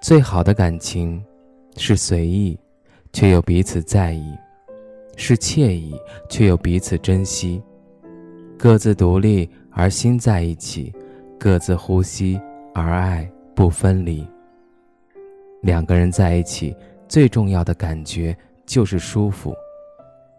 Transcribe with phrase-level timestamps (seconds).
[0.00, 1.20] 最好的感情，
[1.76, 2.56] 是随意，
[3.12, 4.32] 却又彼此在意；
[5.16, 5.92] 是惬意，
[6.28, 7.60] 却又彼此珍惜。
[8.56, 10.94] 各自独立而心在一起，
[11.36, 12.40] 各自呼吸
[12.72, 14.24] 而爱不分离。
[15.62, 16.74] 两个人在一起，
[17.08, 18.36] 最重要的感觉
[18.66, 19.52] 就是舒服，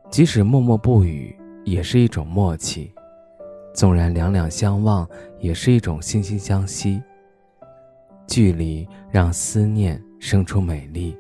[0.10, 2.90] 即使默默不语，也是一种默契；
[3.74, 5.06] 纵然两两相望，
[5.38, 7.02] 也是一种惺惺相惜。
[8.30, 11.18] 距离让思念生出美丽，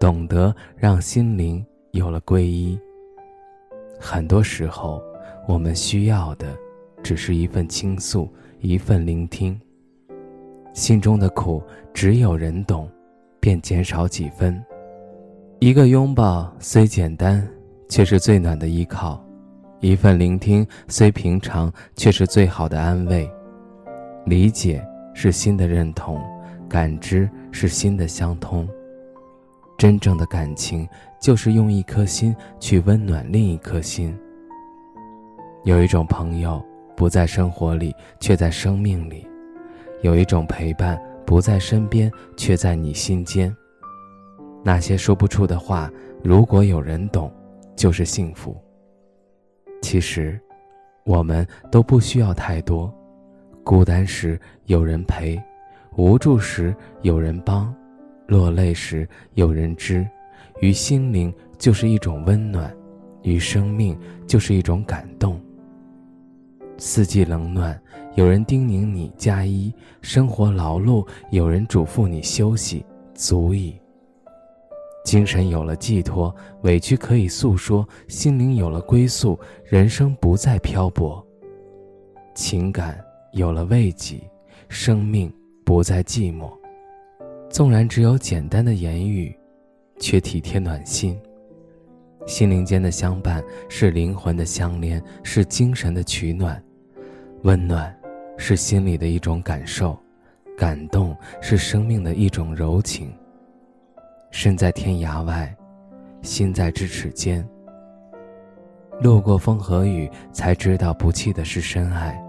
[0.00, 2.76] 懂得让心灵有了皈依。
[4.00, 5.00] 很多时候，
[5.46, 6.48] 我们需要的
[7.04, 9.58] 只是一份倾诉，一份聆听。
[10.74, 11.62] 心中的苦，
[11.94, 12.90] 只有人懂，
[13.38, 14.60] 便减少几分。
[15.60, 17.48] 一个拥抱虽简单，
[17.88, 19.24] 却是最暖的依靠；
[19.78, 23.30] 一份聆听虽平常，却是最好的安慰。
[24.26, 24.84] 理解。
[25.14, 26.20] 是心的认同，
[26.68, 28.68] 感知是心的相通。
[29.78, 30.88] 真正的感情，
[31.20, 34.16] 就是用一颗心去温暖另一颗心。
[35.64, 36.64] 有一种朋友
[36.96, 39.26] 不在生活里，却在生命里；
[40.02, 43.54] 有一种陪伴不在身边，却在你心间。
[44.64, 45.90] 那些说不出的话，
[46.22, 47.32] 如果有人懂，
[47.74, 48.56] 就是幸福。
[49.80, 50.40] 其实，
[51.04, 52.92] 我们都不需要太多。
[53.64, 55.40] 孤单时有人陪，
[55.96, 57.72] 无助时有人帮，
[58.26, 60.06] 落泪时有人知，
[60.60, 62.74] 于心灵就是一种温暖，
[63.22, 65.40] 于生命就是一种感动。
[66.76, 67.80] 四季冷暖，
[68.16, 72.84] 有人叮咛你加衣；生活劳碌，有人嘱咐你休息，
[73.14, 73.78] 足矣。
[75.04, 81.24] 精神有了寄托，委屈可以诉说；心灵有了归宿，人生不再漂泊。
[82.34, 83.00] 情感。
[83.32, 84.20] 有了慰藉，
[84.68, 85.32] 生命
[85.64, 86.52] 不再寂寞。
[87.48, 89.34] 纵然只有简单的言语，
[89.98, 91.18] 却体贴暖心。
[92.26, 96.62] 心灵间的相伴是灵魂的相连，是精神的取暖。
[97.42, 97.94] 温暖
[98.36, 99.98] 是心里的一种感受，
[100.56, 103.12] 感动是生命的一种柔情。
[104.30, 105.54] 身在天涯外，
[106.20, 107.46] 心在咫尺间。
[109.00, 112.22] 路过风和雨，才知道不弃的是深爱。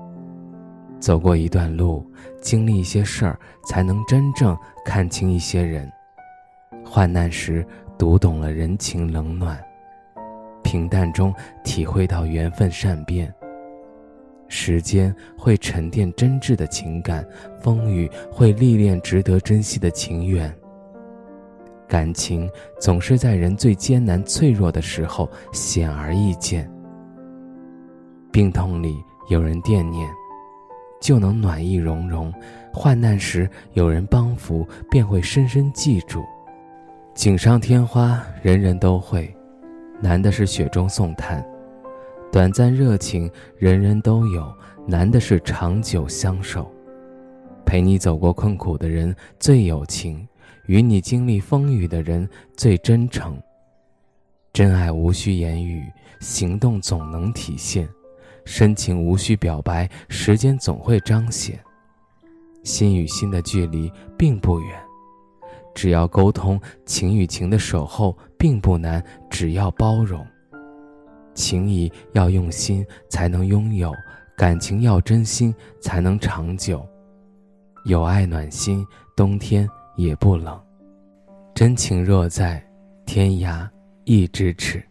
[1.03, 2.09] 走过一段路，
[2.41, 5.91] 经历一些事儿，才能真正看清一些人。
[6.85, 9.61] 患难时读懂了人情冷暖，
[10.63, 13.29] 平淡中体会到缘分善变。
[14.47, 17.27] 时间会沉淀真挚的情感，
[17.59, 20.55] 风雨会历练值得珍惜的情缘。
[21.85, 22.49] 感情
[22.79, 26.71] 总是在人最艰难、脆弱的时候显而易见。
[28.31, 28.95] 病痛里
[29.29, 30.09] 有人惦念。
[31.03, 32.33] 就能暖意融融，
[32.71, 36.23] 患难时有人帮扶，便会深深记住。
[37.13, 39.35] 锦上添花，人人都会，
[39.99, 41.43] 难的是雪中送炭；
[42.31, 44.49] 短暂热情，人人都有，
[44.87, 46.71] 难的是长久相守。
[47.65, 50.25] 陪你走过困苦的人最有情，
[50.67, 52.25] 与你经历风雨的人
[52.55, 53.37] 最真诚。
[54.53, 55.83] 真爱无需言语，
[56.21, 57.89] 行动总能体现。
[58.45, 61.59] 深情无需表白，时间总会彰显。
[62.63, 64.79] 心与心的距离并不远，
[65.75, 70.25] 只要沟通；情与情的守候并不难，只要包容。
[71.33, 73.91] 情谊要用心才能拥有，
[74.37, 76.87] 感情要真心才能长久。
[77.85, 78.85] 有爱暖心，
[79.15, 79.67] 冬天
[79.97, 80.57] 也不冷。
[81.53, 82.65] 真情若在，
[83.05, 83.67] 天涯
[84.05, 84.81] 亦咫尺。